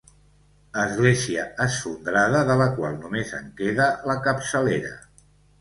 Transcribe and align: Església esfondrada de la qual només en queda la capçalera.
Església 0.83 1.43
esfondrada 1.67 2.41
de 2.49 2.57
la 2.63 2.69
qual 2.79 2.97
només 3.05 3.37
en 3.41 3.55
queda 3.63 3.91
la 4.13 4.21
capçalera. 4.29 4.99